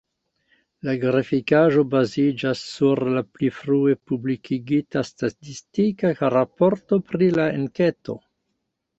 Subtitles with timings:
[0.87, 8.17] La grafikaĵo baziĝas sur la pli frue publikigita statistika raporto pri la enketo.